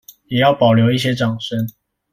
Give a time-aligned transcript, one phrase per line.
[0.25, 1.67] 也要保留一些掌聲